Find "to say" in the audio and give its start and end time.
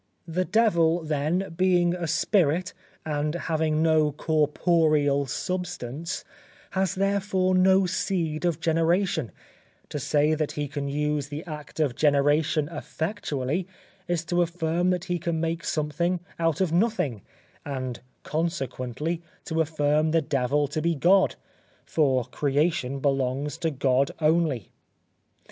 9.89-10.33